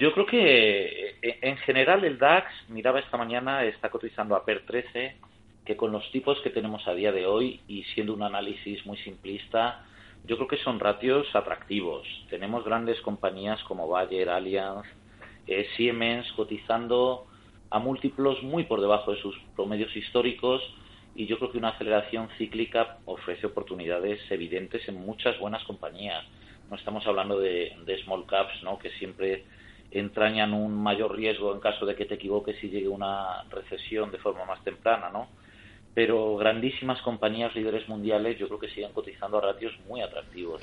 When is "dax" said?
2.16-2.46